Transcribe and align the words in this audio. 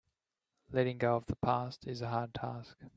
Letting 0.71 0.97
go 0.97 1.17
of 1.17 1.27
the 1.27 1.35
past 1.35 1.85
is 1.85 2.01
a 2.01 2.09
hard 2.09 2.33
task. 2.33 2.75